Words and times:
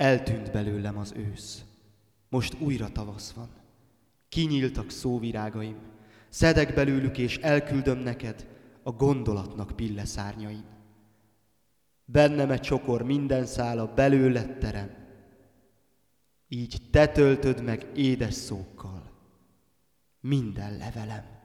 Eltűnt 0.00 0.50
belőlem 0.50 0.98
az 0.98 1.12
ősz. 1.16 1.64
Most 2.28 2.60
újra 2.60 2.88
tavasz 2.88 3.32
van. 3.32 3.48
Kinyíltak 4.28 4.90
szóvirágaim. 4.90 5.76
Szedek 6.28 6.74
belőlük 6.74 7.18
és 7.18 7.38
elküldöm 7.38 7.98
neked 7.98 8.46
a 8.82 8.90
gondolatnak 8.90 9.76
pilleszárnyain. 9.76 10.64
Bennem 12.04 12.50
egy 12.50 12.60
csokor 12.60 13.02
minden 13.02 13.46
szála 13.46 13.94
belőled 13.94 14.58
terem. 14.58 14.90
Így 16.48 16.76
te 16.90 17.08
töltöd 17.08 17.62
meg 17.62 17.86
édes 17.94 18.34
szókkal 18.34 19.10
minden 20.20 20.76
levelem. 20.76 21.39